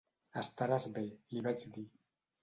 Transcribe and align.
"Estaràs 0.41 0.87
bé", 0.95 1.03
li 1.33 1.43
vaig 1.49 1.67
dir. 1.75 1.85